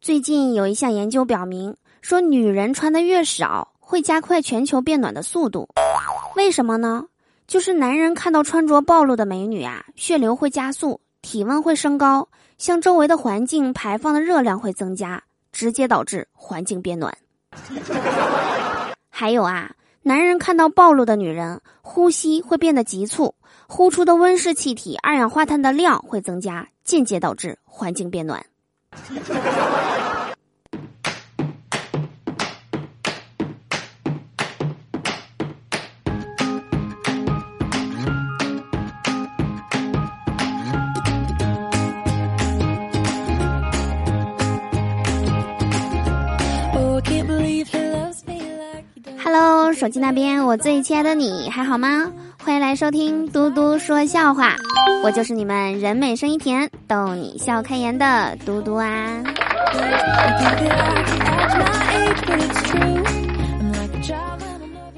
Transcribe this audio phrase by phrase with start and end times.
[0.00, 5.68] 最近有一项研究表明，说女人穿的越少，会加快全球变暖的速度。
[6.36, 7.06] 为什么呢？
[7.48, 17.12] 就是男人看到穿着暴露的美女啊，血流会加速，体温会升高，向周围的环境排放的热量会增加，直接导致环境变暖。
[19.10, 19.72] 还有啊，
[20.02, 23.34] 男人看到暴露的女人，呼吸会变得急促，
[23.66, 28.46] 呼出的温室气体二氧化碳的量会增加，间接导致环境变暖。
[49.22, 52.10] Hello，手机那边，我最亲爱的你还好吗？
[52.48, 54.56] 欢迎来收听嘟嘟说笑话，
[55.04, 59.22] 我就是你们人美声音甜、逗你笑开颜的嘟嘟啊。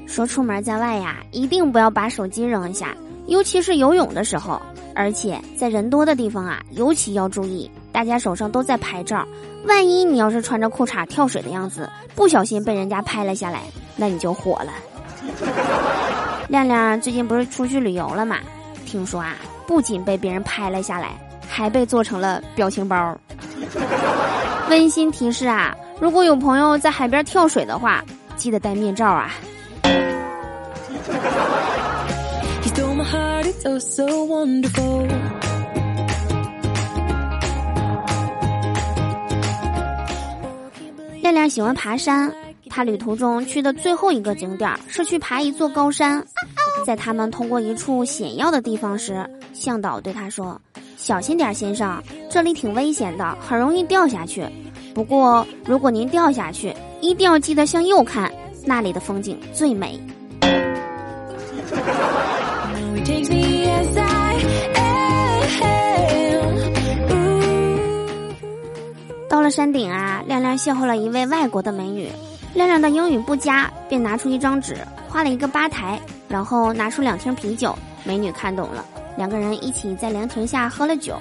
[0.07, 2.95] 说出门在外呀，一定不要把手机扔下，
[3.27, 4.61] 尤其是游泳的时候，
[4.95, 7.69] 而且在人多的地方啊，尤其要注意。
[7.91, 9.27] 大家手上都在拍照，
[9.67, 13.63] 万一你要是穿着裤衩跳水的样子，不小心被人家拍了下来，
[13.97, 14.71] 那你就火了。
[16.51, 18.35] 亮亮最近不是出去旅游了嘛？
[18.85, 21.11] 听说啊，不仅被别人拍了下来，
[21.47, 23.17] 还被做成了表情包。
[24.69, 28.03] 温馨提示啊，如果有朋友在海边跳水的话，
[28.35, 29.31] 记得戴面罩啊。
[41.21, 42.29] 亮亮喜欢爬山，
[42.73, 46.25] 他旅途中去的最后一个景点是去爬一座高山。
[46.85, 50.59] 在他们通过一处险要的地方时，向导对他说
[50.95, 54.47] ：“小心点，先生，这里挺危险的，很容易掉下去。
[54.95, 58.31] 不过，如果您掉下去，一定要记得向右看，
[58.65, 59.99] 那里的风景最美。”
[69.27, 72.09] 到了山顶啊，亮亮邂逅了一位外国的美女。
[72.53, 77.77] 亮亮的英语不佳，便拿出一张纸画了一个吧台，然后拿出两瓶啤酒。
[78.03, 78.83] 美女看懂了，
[79.15, 81.15] 两个人一起在凉亭下喝了酒。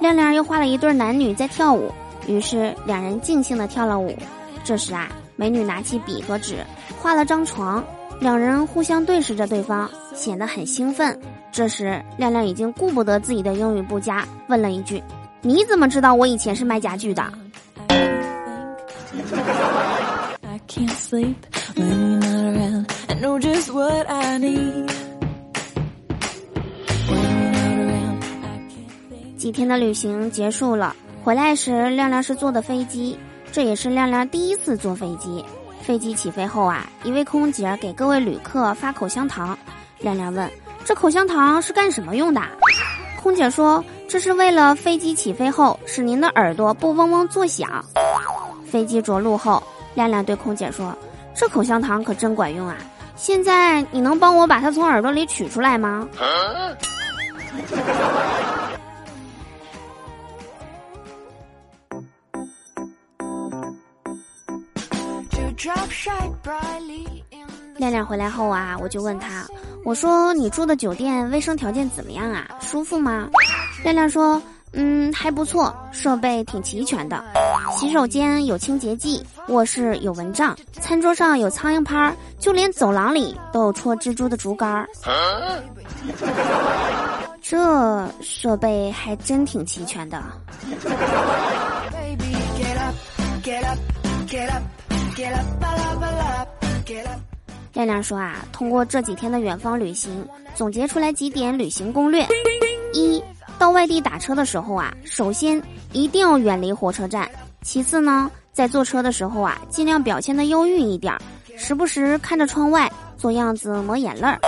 [0.00, 1.90] 亮亮又画了一对男女在跳舞，
[2.26, 4.16] 于是两人尽兴的跳了舞。
[4.62, 6.64] 这时啊，美女拿起笔和纸
[7.00, 7.84] 画了张床，
[8.20, 11.18] 两人互相对视着对方，显得很兴奋。
[11.52, 15.02] 这时亮亮已经顾不得自己的英语不佳，问了一句。
[15.42, 17.22] 你怎么知道我以前是卖家具的？
[20.74, 21.36] Can't sleep
[21.76, 22.86] when you're not around.
[23.08, 24.90] I know just what I need.
[29.38, 33.16] 几天的旅行结束了，回来时亮亮是坐的飞机，
[33.52, 35.44] 这也是亮亮第一次坐飞机。
[35.80, 39.56] 飞机起飞后啊，一位空姐给各位旅客发口香糖，
[40.00, 40.50] 亮亮问
[40.84, 42.40] ：“这口香糖是干什么用的？”
[43.22, 47.84] 空姐说：“这是为了飞机起飞后使您的耳朵不嗡嗡作响。”
[48.66, 49.62] 飞机着陆后，
[49.94, 50.96] 亮亮对空姐说
[51.34, 52.76] ：“这口香糖可真管用啊！
[53.16, 56.08] 现在你能帮我把它从耳朵里取出来吗？”
[67.76, 69.46] 亮亮回来后啊，我就问他。
[69.84, 72.48] 我说：“你住的酒店卫生条件怎么样啊？
[72.60, 73.28] 舒服吗？”
[73.84, 74.40] 亮亮说
[74.72, 77.22] ：“嗯，还不错，设备挺齐全的。
[77.78, 84.86] 洗手间有清洁剂，卧室有蚊帐，餐桌上有苍蝇拍，就连走廊里都有戳蜘蛛的竹竿。
[87.42, 90.22] 这设备还真挺齐全的。”
[97.74, 102.26] 亮亮说啊，通过这几天的远方旅行，总结出来几点旅行攻略：
[102.92, 103.22] 一
[103.58, 105.60] 到外地打车的时候啊，首先
[105.92, 107.26] 一定要远离火车站；
[107.64, 111.16] 其次呢，在坐车的时候啊，尽量表现的忧郁一点，
[111.56, 114.38] 时不时看着窗外，做样子抹眼泪儿。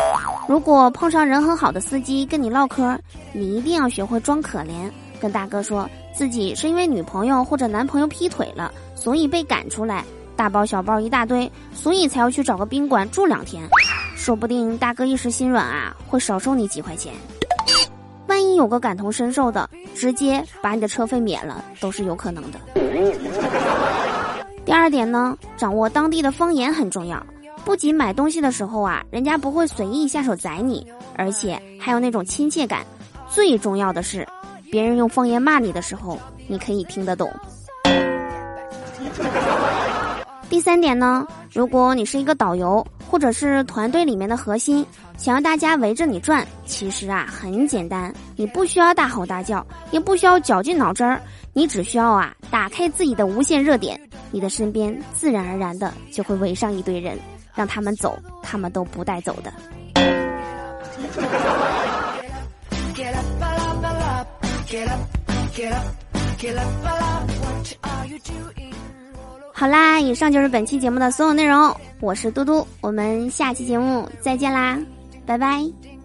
[0.46, 2.96] 如果碰上人很好的司机跟你唠嗑，
[3.32, 10.05] 你一定要学会装可怜，跟大哥说自己是因为女朋友或者男朋友劈腿了，所以被赶出来。
[10.37, 13.67] 大包小包一大堆，所以才要去找个宾馆住两天。
[14.14, 17.14] 说不定大哥一时心软啊，会少收你几块钱。
[18.56, 22.58] 有个感同身受的，直接把你的车费免了，都是有可能的。
[24.64, 27.25] 第二点呢，掌握当地的方言很重要。
[27.64, 30.87] 不仅买东西的时候啊，人家不会随意下手宰你，
[31.17, 32.85] 而且还有那种亲切感。
[33.29, 34.26] 最重要的是，
[34.70, 36.19] 别人用方言骂你的时候，
[36.49, 37.31] 你可以听得懂。
[40.49, 51.20] 第三点呢，如果你是一个导游，或者是团队里面的核心，想要大家围着你转，其实啊很简单，你不需要大吼大叫，也不需要绞尽脑汁儿，
[51.52, 53.98] 你只需要啊打开自己的无线热点，
[54.30, 57.18] 你的身边自然而然的就会围上一堆人，
[57.54, 59.52] 让他们走，他们都不带走的。
[69.52, 71.74] 好啦，以上就是本期节目的所有内容。
[72.00, 74.78] 我是嘟嘟，我们下期节目再见啦，
[75.26, 75.95] 拜拜。